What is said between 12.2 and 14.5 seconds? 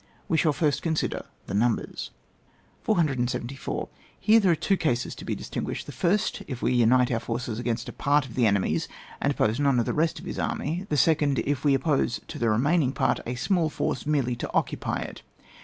to the remaining part a small forc^ merely